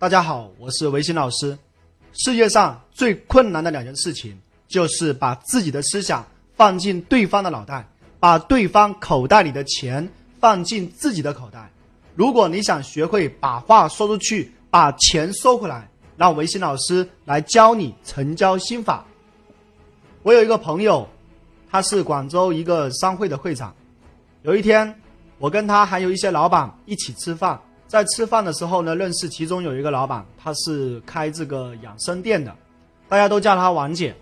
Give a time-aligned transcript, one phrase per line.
[0.00, 1.58] 大家好，我是维新老师。
[2.12, 6.24] 世界上最困难的两件事情，就是把自己的思想
[6.54, 7.84] 放进对方的脑袋，
[8.20, 10.08] 把对方口袋里的钱
[10.38, 11.68] 放进自己的口袋。
[12.14, 19.04] 如果你想学会把话说出去，把钱收回来，让维新老师来教你成交心法。
[20.22, 21.08] 我有一个朋友，
[21.68, 23.74] 他是广州一个商会的会长。
[24.42, 24.94] 有一天，
[25.38, 32.54] 我跟他还有一些老板一起吃饭，在吃饭的时候呢，认识其中有一个老板，他是开这个养生店的，
[33.08, 34.14] 大家都叫他王姐。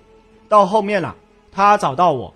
[0.49, 1.13] 到后面了，
[1.51, 2.33] 他找到我，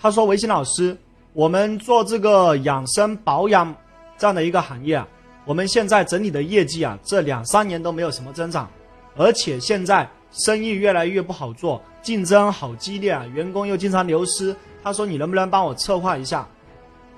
[0.00, 0.96] 他说：“维新老师，
[1.32, 3.72] 我们做这个养生保养
[4.18, 5.06] 这样的一个行业啊，
[5.44, 8.68] 我们现在整体的业绩啊，这两三年都没有什么增长，
[9.16, 14.54] 而且现在生意越来越不好做，竞争好激烈啊，员工又经常流失。
[14.82, 16.44] 他说：你能不能帮我策划一下？”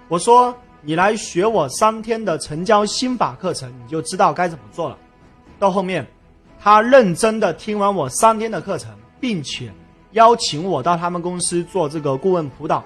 [0.09, 0.55] 我说
[0.85, 4.99] 你来学我三天的成交心法课程，你就知道该怎么做了。
[5.57, 6.05] 到后面，
[6.61, 8.91] 他认真的听完我三天的课程，
[9.21, 9.73] 并且
[10.11, 12.79] 邀请我到他们公司做这个顾问辅导，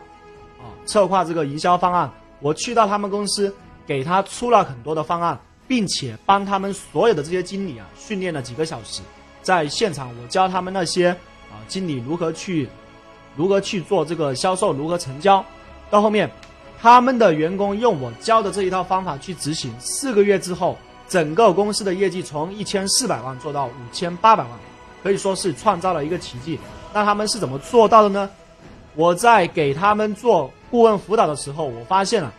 [0.59, 2.11] 啊，策划这个营销方案。
[2.41, 3.51] 我去到他们公司，
[3.87, 9.01] 给他出了很多的方案，并且帮他们所有的这些经理啊训练了几个小时，
[9.41, 11.09] 在现场我教他们那些
[11.51, 12.69] 啊经理如何去，
[13.37, 15.43] 如何去做这个销售，如何成交。
[15.89, 16.31] 到后面。
[16.87, 24.53] 他们的员工用我教的这一套方法去执行，四个月之后，整个公司的业绩从一千四百万做到五千八百万，
[25.03, 26.56] 可以说是创造了一个奇迹。
[26.95, 28.31] 那他们是怎么做到的呢？
[28.95, 32.33] 我在给他们做顾问辅导的时候，我发现了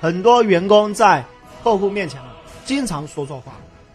[0.00, 1.24] 很多员工在
[1.64, 2.28] 客户面前啊，
[2.64, 3.54] 经常说错话，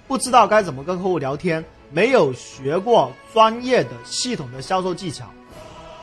[0.09, 5.23] 不知道该怎么跟客户聊天，没有学过专业的系统的销售技巧，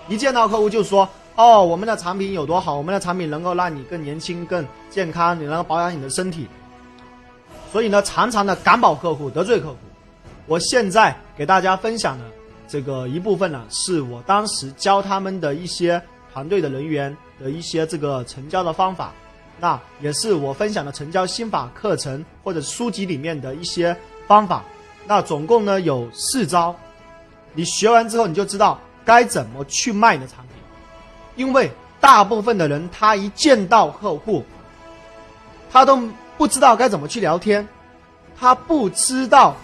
[0.08, 1.06] 一见到客户就说。
[1.37, 2.75] 哦，我们的产品有多好？
[2.77, 6.48] 我们的产品能够让你更年轻、更健康，你能够保养你的身体。
[7.70, 9.77] 所以呢，常常的赶跑客户，得罪客户。
[10.47, 12.25] 我现在给大家分享的
[12.67, 19.13] 这个一部分呢，是我当时教他们的一些团队的人员的一些这个成交的方法，
[19.61, 23.95] 那也是我分享的成交心法课程或者书籍里面的一些
[24.27, 24.64] 方法。
[25.07, 26.75] 那总共呢有四招，
[27.52, 30.55] 你学完之后你就知道该怎么去卖你的产品。
[31.36, 31.70] 因为
[32.01, 34.45] 大部分的人，他一见到客户，
[35.70, 36.01] 他都
[36.36, 37.67] 不知道该怎么去聊天，
[38.39, 39.55] 他不知道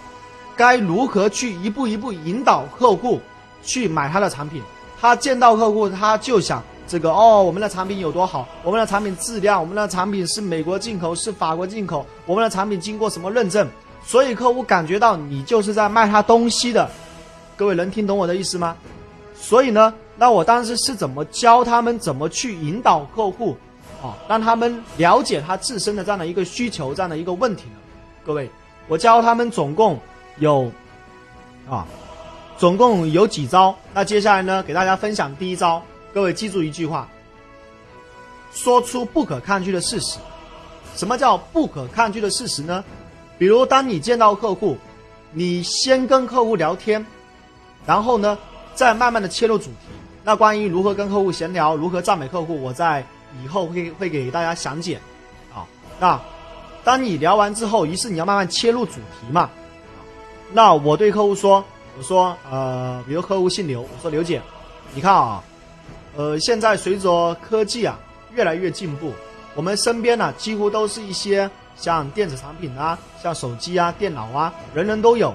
[0.56, 3.20] 该如何去一步一步引导客户
[3.62, 4.62] 去买他的产品。
[5.00, 13.66] 他见到客户，他就想这个哦，我们的产品有多好，我们的产品质量，我们的产品是美国进口，是法国进口，我们的产品经过什么认证？
[14.04, 16.88] 所以客户感觉到你就是在卖他东西的。
[17.56, 18.76] 各位能听懂我的意思吗？
[19.42, 19.92] 所以呢？
[20.16, 23.56] 那我当时是怎么教他们怎么去引导客户，
[24.00, 27.76] 啊，让他们了解他自身的这样的一个需求，这样的一个问题呢？
[28.24, 28.48] 各位，
[28.86, 29.98] 我教他们总共
[30.38, 30.70] 有，
[31.68, 31.84] 啊，
[32.56, 33.74] 总共有几招。
[33.92, 35.82] 那接下来呢，给大家分享第一招。
[36.14, 37.08] 各位记住一句话：
[38.52, 40.18] 说出不可抗拒的事实。
[40.94, 42.84] 什么叫不可抗拒的事实呢？
[43.38, 44.76] 比如当你见到客户，
[45.32, 47.04] 你先跟客户聊天，
[47.84, 48.38] 然后呢，
[48.74, 49.76] 再慢慢的切入主题。
[50.24, 53.04] 那关于如何跟客户闲聊，如何赞美客户，我在
[53.42, 55.00] 以后会会给大家详解，
[55.52, 55.66] 啊，
[55.98, 56.20] 那
[56.84, 59.50] 当你聊完之后，于是你要慢慢切入主题嘛，
[60.52, 61.64] 那我对客户说，
[61.98, 64.40] 我说，呃，比如客户姓刘，我说刘姐，
[64.94, 65.42] 你看啊，
[66.16, 67.98] 呃，现在随着科技啊
[68.32, 69.12] 越来越进步，
[69.56, 75.34] 我们身边呢几乎都是一些像电子产品啊，像手机啊、电脑啊，人人都有，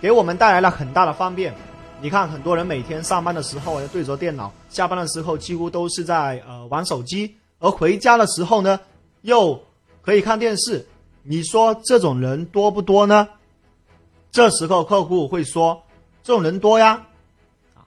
[0.00, 1.54] 给我们带来了很大的方便。
[2.02, 8.80] 你看，很多人每天上班的时候要对着电脑，下班的时候几乎都是在呃玩手机，而回家的时候呢，
[9.20, 9.56] 又
[10.00, 10.84] 可以看电视。
[11.22, 13.28] 你说这种人多不多呢？
[14.32, 15.80] 这时候客户会说
[16.24, 17.06] ：“这种人多呀。”
[17.76, 17.86] 啊，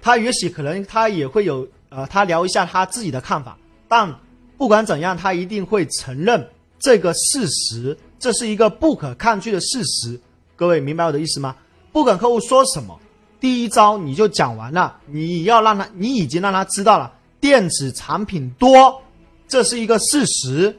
[0.00, 4.14] 他也许可能他也会有呃，他聊一下他自己的看法，但
[4.56, 6.48] 不管怎样，他一定会承认
[6.78, 10.20] 这个事实，这是一个不可抗拒的事实。
[10.54, 11.56] 各位明白我的意思吗？
[11.92, 12.98] 不管客户说什么，
[13.40, 14.96] 第一招你就讲完了。
[15.06, 19.02] 你要让他，你已经让他知道了电子产品多，
[19.48, 20.76] 这是一个事实。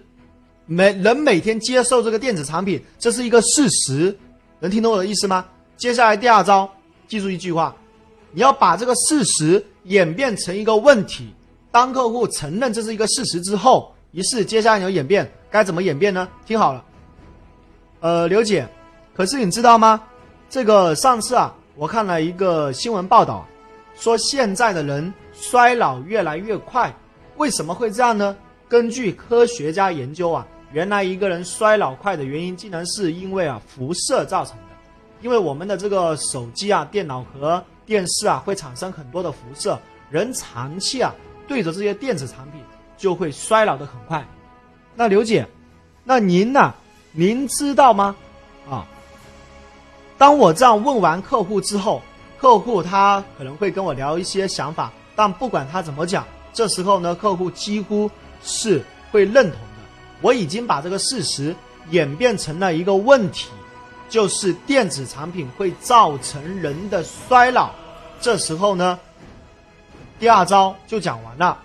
[0.65, 4.17] 每人每天接受这个电子产品，这是一个事实。
[4.59, 5.45] 能听懂我的意思吗？
[5.75, 6.69] 接下来第二招，
[7.07, 7.75] 记住一句话：
[8.31, 11.33] 你要把这个事实演变成一个问题。
[11.71, 16.27] 当客户承认这是一个事实之后，于是接下来你要演变，该怎么演变呢？
[16.45, 16.85] 听好了，
[17.99, 18.67] 呃，刘姐，
[19.13, 20.01] 可是你知道吗？
[20.51, 23.47] 这个上次啊，我看了一个新闻报道，
[23.95, 26.93] 说现在的人衰老越来越快，
[27.37, 28.35] 为什么会这样呢？
[28.67, 34.63] 根据科学家研究啊，原来一个人衰老快的原因，竟然是因为啊辐射造成的。
[35.21, 41.15] 因为我们的这个手机啊、电脑和电视啊，会产生很多的辐射，人长期啊
[41.47, 42.59] 对着这些电子产品，
[42.97, 44.27] 就会衰老的很快。
[44.95, 45.47] 那刘姐，
[46.03, 46.73] 那您呢？
[47.13, 48.13] 您知道吗？
[48.69, 48.85] 啊，
[50.21, 51.99] 当我这样问完客户之后，
[52.37, 56.23] 客户他可能会跟我聊一些想法，但不管他怎么讲，
[56.53, 58.07] 这时候呢，客户几乎
[58.43, 59.57] 是会认同的。
[60.21, 61.55] 我已经把这个事实
[61.89, 63.49] 演变成了一个问题。
[64.09, 67.71] 就是电子产品会造成人的衰老，
[68.19, 68.99] 这时候呢，
[70.19, 71.57] 第二招就讲完了。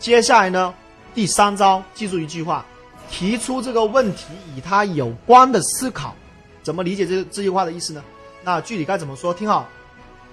[0.00, 0.74] 接下来呢，
[1.14, 2.66] 第三招，记住一句话：
[3.08, 4.24] 提出这个问题
[4.56, 6.16] 与它有关的思考。
[6.62, 8.02] 怎么理解这这句话的意思呢？
[8.44, 9.32] 那具体该怎么说？
[9.32, 9.68] 听好，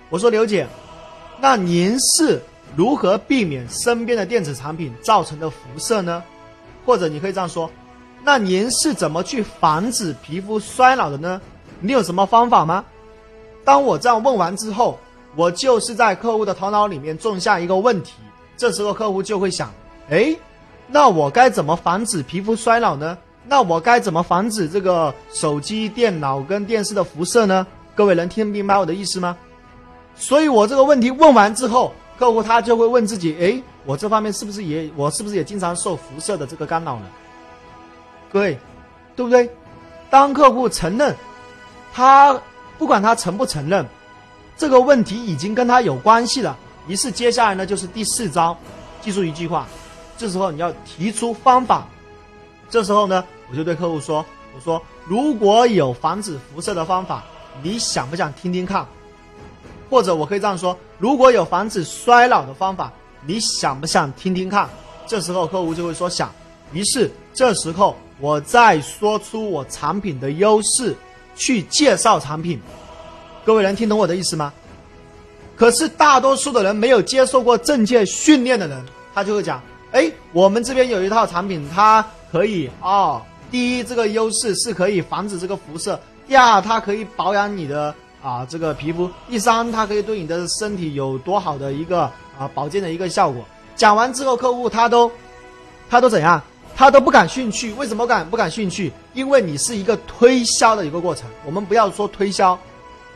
[0.10, 0.68] 我说刘姐，
[1.40, 2.42] 那您是
[2.76, 6.24] 如何避免身边的电子产品造成的辐射呢？
[6.86, 7.70] 或者你可以这样说。
[8.24, 11.40] 那您是怎么去防止皮肤衰老的呢？
[11.80, 12.84] 你有什么方法吗？
[13.64, 15.00] 当我这样问完之后，
[15.36, 18.14] 我就是在客户的头脑里面种下一个问题。
[18.58, 19.72] 这时候客户就会想：
[20.10, 20.36] 哎，
[20.88, 23.18] 那我该怎么防止皮肤衰老呢？
[23.50, 27.66] 那我该怎么防止这个手机、电脑跟电视的辐射呢？
[27.96, 29.36] 各位能听明白我的意思吗？
[30.16, 37.08] 所以我这个问题问完之后，客户他就会问自己：哎，我这方面是不是也我是不是也经常受辐射的这个干扰呢？
[38.32, 38.60] 各位，
[39.16, 39.50] 对不对？
[40.12, 41.16] 当客户承认，
[41.92, 42.40] 他
[42.78, 43.84] 不管他承不承认，
[44.56, 46.56] 这个问题已经跟他有关系了。
[46.88, 48.56] 于是接下来呢，就是第四招，
[49.02, 49.68] 记住一句话，
[50.18, 51.88] 这时候你要提出方法。
[52.70, 54.26] 这时候呢，我就对客户说
[54.56, 57.24] ：“我说如果有防止辐射的方法，
[57.62, 58.86] 你想不想听听看？
[59.90, 62.92] 或者我可以这样说：如果有防止衰老的方法，
[63.26, 64.70] 你想不想听听看？”
[65.08, 66.32] 这时候客户就会说想。
[66.72, 67.96] 于是这时候。
[68.22, 70.94] 我再说出我产品的优势，
[71.38, 72.60] 去介绍产品，
[73.46, 74.52] 各位能听懂我的意思吗？
[75.56, 78.86] 可是大多数的人没有接受过正确训练的人，
[79.16, 79.64] 他就会讲：
[79.94, 85.96] 哎，我们这边有一套产品，它可以哦，第一，这个优势是可以防止这个辐射；
[86.28, 92.02] 第二，它可以保养你的啊这个皮肤；第三，它可以对你的身体有多好的一个
[92.38, 93.44] 啊保健的一个效果。
[93.76, 95.12] 讲完之后，客户他都
[95.90, 96.42] 他都怎样？
[96.76, 98.92] 他都不感兴趣，为什么感不感兴趣？
[99.14, 101.28] 因为你是一个推销的一个过程。
[101.46, 102.58] 我们不要说推销，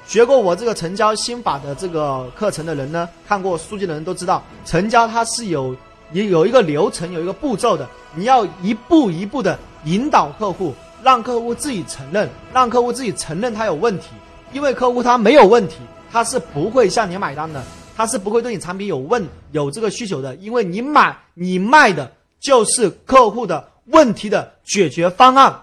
[0.05, 5.73] 学过我这个成交心法的这个课程的人呢，看过书籍的人都知道，成交它是有
[6.11, 7.87] 也有一个流程，有一个步骤的。
[8.15, 14.07] 你要一步一步的引导客户，让客户自己承认，让客户自己承认他有问题。
[14.51, 15.77] 因为客户他没有问题，
[16.11, 17.63] 他是不会向你买单的，
[17.95, 22.11] 他是不会对你产品有问有这个需求的，因为你买你卖的。
[22.43, 25.61] 就是客户的问题的解决方案，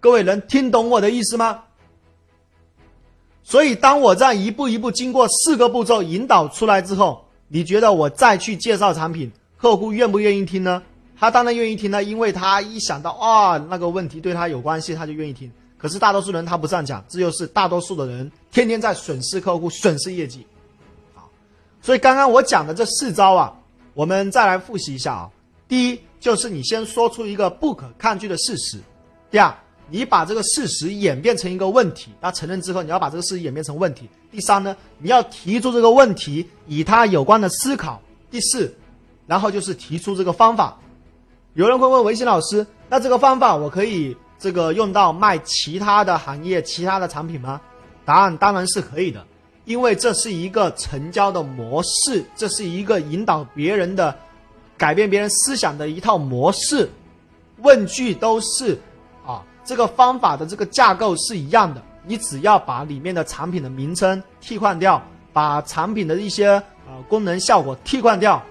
[0.00, 1.64] 各位能听懂我的意思吗？
[3.42, 10.82] 所以，当我在一步一步经过四个步骤引导出来之后，你觉得我再去介绍产品，客户愿不愿意听呢？
[11.22, 15.48] 他当然愿意听了，因为他一想到啊那个问题对他有关系，他就愿意听。
[15.78, 20.44] 可是大多数人他不这样讲，这就是大多数的人天天在损失客户、损失业绩。
[21.14, 21.30] 好，
[21.80, 23.54] 所以刚刚我讲的这四招啊，
[23.94, 25.30] 我们再来复习一下啊。
[25.68, 26.00] 第一。
[26.18, 28.78] 就是你先说出一个不可抗拒的事实，
[29.28, 29.52] 第二，
[29.88, 34.08] 你把这个事实演变成一个问题，那承认之后，你要把这个事实演变成问题。
[34.30, 38.00] 第三呢，你要提出这个问题与它有关的思考。
[38.30, 38.72] 第四，
[39.26, 40.78] 然后就是提出这个方法。
[41.54, 47.60] 有人会问维新老师，那这个方法我可以这个用到卖其他的行业、其他的产品吗？
[48.06, 49.22] 答案当然是可以的，
[49.66, 54.16] 因为这是一个成交的模式，这是一个引导别人的。
[54.78, 56.90] 改变别人思想的一套模式，
[57.58, 58.76] 问句都是
[59.24, 61.80] 啊，这个方法的这个架构是一样的。
[62.04, 65.00] 你只要把里面的产品的名称替换掉，
[65.34, 66.48] 把产品的一些
[66.88, 68.42] 呃功能效果替换掉，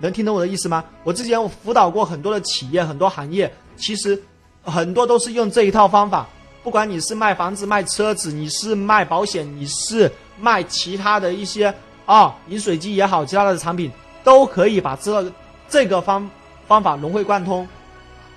[0.00, 0.84] 能听懂我的意思吗？
[1.04, 4.20] 我之前我辅导过很多的企业，很多行业，其实
[4.62, 6.26] 很多都是用这一套方法。
[6.62, 11.72] 不管你是卖房子、卖车子，你是卖保险，你是卖其他的一些
[12.06, 13.90] 啊饮水机也好，其他的产品
[14.22, 15.30] 都可以把这。
[15.70, 16.26] 这个方
[16.66, 17.68] 方法融会贯通，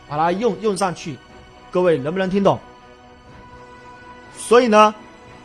[0.10, 1.16] 把它用用上去，
[1.72, 2.60] 各位能不能听懂？
[4.38, 4.94] 所以呢，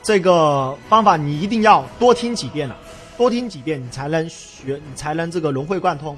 [0.03, 2.77] 这个方法你一定要多听几遍了，
[3.17, 6.17] 多听几遍你才能学，你才能这个融会贯通。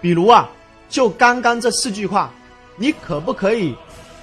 [0.00, 0.48] 比如啊，
[0.88, 2.32] 就刚刚这四句话，
[2.76, 3.74] 你可不可以？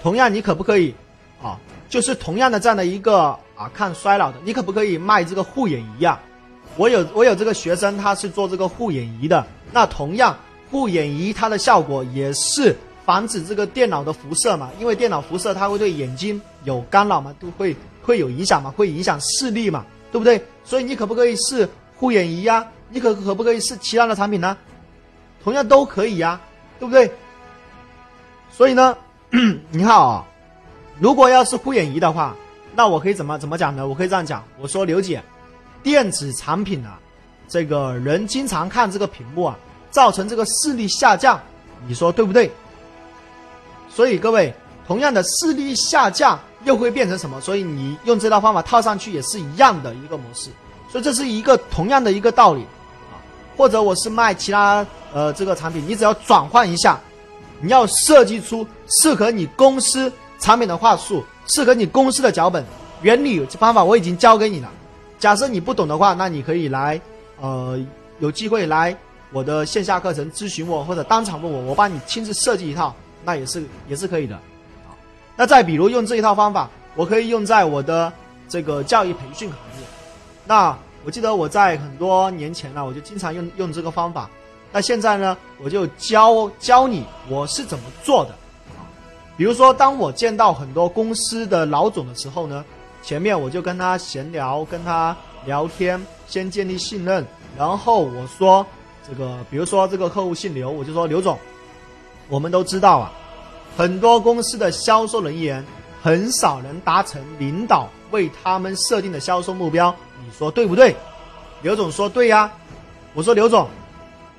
[0.02, 0.94] 同样，你可不可以
[1.42, 1.60] 啊？
[1.90, 6.20] 就是同样的这样的一个啊，抗衰老的，你可不可以卖这个护眼仪啊？
[6.78, 10.38] 我有我有这个学生，他是做这个护眼仪的，那同样。
[10.70, 12.74] 护眼仪它的效果也是
[13.06, 20.42] 防止这个电脑的辐射嘛，因为电脑辐射它会对眼睛有干扰嘛，都会会有影响嘛，会影响视力嘛，对不对？
[20.64, 21.68] 所以你可不可以试
[22.02, 22.66] 护眼仪呀？
[22.90, 24.58] 你可可不可以试其他的产品呢？
[25.44, 26.42] 同样都可以呀，
[26.80, 27.12] 对不对？
[28.52, 28.98] 所以呢，
[29.70, 30.26] 你看啊，
[31.00, 32.36] 如果要是护眼仪的话，
[32.76, 33.88] 那我可以怎么怎么讲呢？
[33.88, 35.22] 我可以这样讲，我说刘姐，
[35.84, 37.00] 电子产品啊，
[37.48, 39.56] 这个人经常看这个屏幕啊，
[39.92, 41.40] 造成这个视力下降，
[41.88, 42.52] 你说对不对？
[43.90, 44.52] 所以各位，
[44.88, 47.40] 同样的视力下降又会变成什么？
[47.40, 50.50] 所以你用这套方法套上去也是一样的一个模式。
[50.92, 52.62] 所以这是一个同样的一个道理
[53.12, 53.16] 啊。
[53.56, 57.00] 或者我是卖其他呃这个产品，你只要转换一下，
[57.62, 62.66] 你要设计出适合你公司产品的话术，适合你公司的脚本
[63.02, 64.70] 原理方法，我已经教给你了。
[65.20, 67.00] 假设你不懂的话，那你可以来
[67.40, 67.80] 呃
[68.20, 68.96] 有机会来
[69.32, 72.94] 我的线下课程咨询我，或者当场问我，我帮你亲自设计一套。
[73.24, 74.90] 那也是也是可以的，啊，
[75.36, 78.12] 那再比如用这一套方法，我可以用在我的
[78.50, 79.86] 这个教育培训行业。
[80.46, 84.30] 那我记得我在很多年前呢，我就经常用用这个方法。
[84.72, 88.36] 那现在呢，我就教教你我是怎么做的。
[89.38, 92.64] 比如说，当我见到很多公司的老总的时候呢，
[93.02, 97.26] 前面我就跟他闲聊，跟他聊天，先建立信任，
[97.58, 98.66] 然后我说
[99.08, 101.38] 这个，比如说这个客户姓刘，我就说刘总。
[102.30, 103.12] 我们都知道啊，
[103.76, 105.66] 很多公司的销售人员
[106.02, 109.94] 很少能达成领导为他们设定的销售目标，
[110.32, 110.96] 说对不对？
[111.62, 112.52] 刘总说对呀。
[113.14, 113.68] 我说刘总，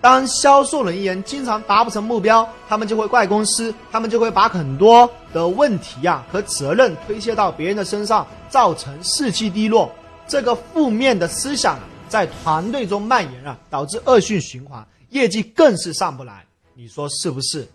[0.00, 9.92] 当销售人员经常达不成目标，他们就会怪公司，他们就会把很多的问题呀和责任推卸到别人的身上，造成士气低落。
[10.26, 16.46] 这个负面的思想在团队中蔓延啊，导致恶性循环，业绩更是上不来。
[16.74, 17.68] 你说是不是？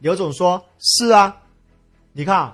[0.00, 1.34] 刘总说：“是啊，
[2.12, 2.52] 你看，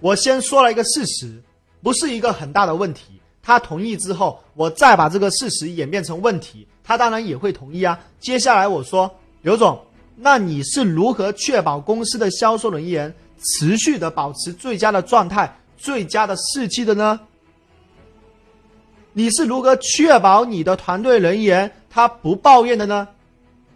[0.00, 1.42] 我先说了一个事实，
[1.82, 3.20] 不是一个很大的问题。
[3.42, 7.98] 他同意之后，我再把这个事实演变成问题，他当然也会同意啊。
[8.20, 9.78] 接下来我说，刘总，
[10.16, 17.18] 那你是如何确保公司的销售人员持续的保持最佳的状态、最佳的士气的呢？
[19.12, 23.08] 你是如何确保你的团队人员他不抱怨的呢？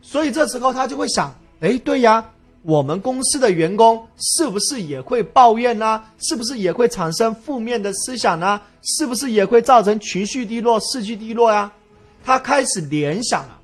[0.01, 2.25] 所以这时候他就会想：哎，对呀。”
[2.67, 6.03] 我们公司的员工是不是也会抱怨呢？
[6.19, 8.61] 是不是也会产生负面的思想呢？
[8.83, 11.71] 是不是也会造成情绪低落、士气低落呀？
[12.25, 13.57] 他开始联想了。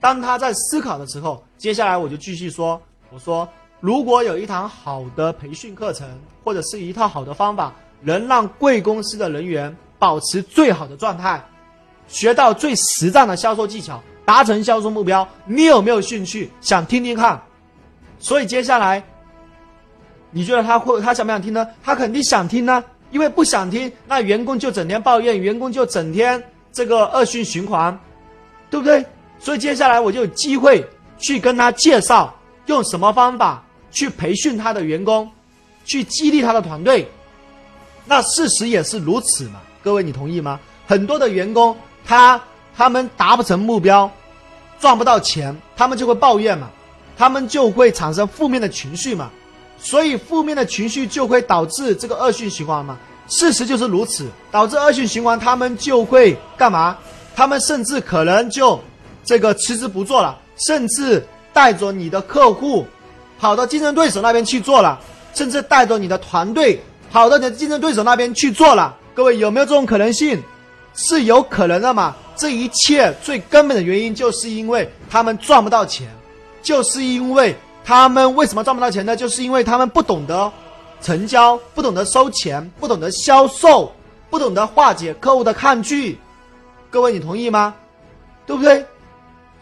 [0.00, 2.80] 当他在思考的时候，接下来我就继续说
[3.14, 6.08] ：“我说，如果有一堂好的培训课程，
[6.42, 11.40] 或者是一套好的方法，能让贵公司的人员保持最好的状态，
[12.08, 17.40] 学到最实战的销售技巧，达成销售目标，你有没有兴趣想听听看？”
[18.20, 19.02] 所以接下来，
[20.30, 21.66] 你觉得他会他想不想听呢？
[21.82, 27.98] 他肯定想听呢，因为不想听，那员工就整天抱怨，员工就整天这个恶性循环，
[28.70, 29.04] 对不对？
[29.38, 30.86] 所以接下来我就有机会
[31.18, 32.32] 去跟他介绍
[32.66, 35.28] 用什么方法去培训他的员工，
[35.84, 37.10] 去激励他的团队。
[38.04, 39.60] 那事实也是如此嘛？
[39.82, 40.60] 各位你同意吗？
[40.86, 41.74] 很多的员工
[42.04, 42.38] 他
[42.76, 44.10] 他们达不成目标，
[44.78, 46.70] 赚不到钱，他们就会抱怨嘛。
[47.20, 49.30] 他们就会产生负面的情绪嘛，
[49.78, 52.96] 所以负面的情绪就会导致这个恶性循环嘛。
[53.28, 56.96] 事实就是如此，导致恶性循环，他们就会干嘛？
[57.36, 58.80] 他们甚至可能就
[59.22, 61.22] 这个辞职不做了，甚至
[61.52, 62.86] 带着你的客户
[63.38, 64.98] 跑到竞争对手那边去做了，
[65.34, 66.80] 甚至带着你的团队
[67.12, 68.96] 跑到你的竞争对手那边去做了。
[69.14, 70.42] 各位有没有这种可能性？
[70.94, 72.16] 是有可能的嘛？
[72.34, 76.08] 这一切最根本的原因就是因为他们赚不到钱。
[76.62, 79.16] 就是因为他们为什么赚不到钱呢？
[79.16, 80.52] 就是因为他们不懂得
[81.00, 83.92] 成交，不懂得收钱，不懂得销售，
[84.28, 86.18] 不懂得化解客户的抗拒。
[86.90, 87.74] 各位，你同意吗？
[88.46, 88.84] 对不对？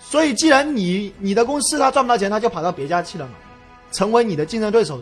[0.01, 3.33] 所以，既然你你的公司他赚不到钱，他就跑到别家去了嘛，
[3.93, 5.01] 成为你的竞争对手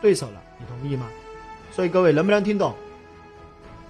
[0.00, 0.40] 对手了。
[0.58, 1.06] 你同意吗？
[1.74, 2.74] 所以，各位能不能听懂？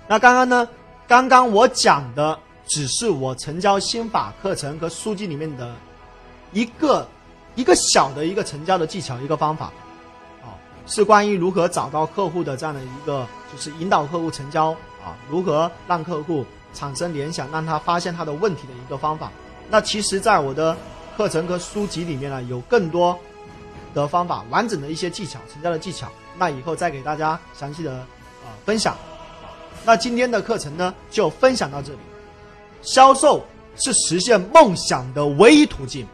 [0.07, 0.69] 那刚刚呢？
[1.09, 5.75] 刚刚我讲的只是我成交心法课程和书籍里面的
[6.53, 7.09] 一个。
[7.55, 9.67] 一个小的一个成交的技巧，一个方法，
[10.43, 10.57] 啊，
[10.87, 14.71] 是关于如何找到客户的这样的一个，就是引导客户成交
[15.05, 19.31] 啊，如何让客户产生联想，让他发现他的问题的一个方法。
[19.69, 20.77] 那其实，在我的
[21.17, 23.19] 课程和书籍里面呢，有更多
[23.95, 26.09] 的方法，完整的一些技巧，成交的技巧。
[26.39, 28.97] 那以后再给大家详细的啊分享。
[29.85, 31.99] 那今天的课程呢，就分享到这里。
[32.81, 33.45] 销售
[33.77, 36.07] 是实现梦想的唯一途径。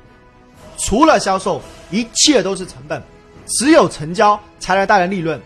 [0.78, 3.02] 除了销售，一切都是成本。
[3.46, 5.40] 只有成交才能带来利润。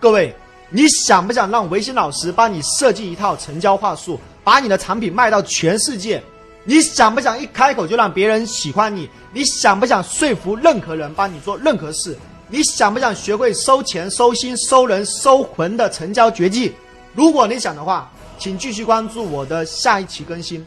[0.00, 0.34] 各位，
[0.70, 6.20] 你想不想让维新老师帮你设计一套成交话术，把你的产品卖到全世界？
[6.64, 9.08] 你想不想一开口就让别人喜欢你？
[9.32, 12.18] 你想不想说服任何人帮你做任何事？
[12.48, 16.74] 你想不想学会收钱、收心、收人、收魂的成交绝技？
[17.14, 20.66] 如果你想的话，请继续关注我的下一期更新。